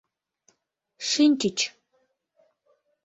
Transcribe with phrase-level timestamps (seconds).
[1.09, 1.59] Шинчыч.